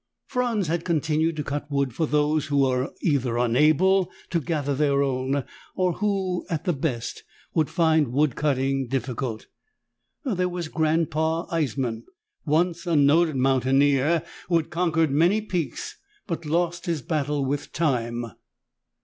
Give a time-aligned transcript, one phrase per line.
[0.25, 5.03] Franz had continued to cut wood for those who were either unable to gather their
[5.03, 5.43] own
[5.75, 9.45] or who, at the best, would find wood cutting difficult.
[10.25, 12.05] There was Grandpa Eissman,
[12.47, 18.25] once a noted mountaineer, who had conquered many peaks but lost his battle with time.